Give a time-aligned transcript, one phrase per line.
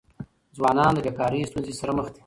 [0.55, 2.19] ځوانان د بيکاری ستونزې سره مخ دي.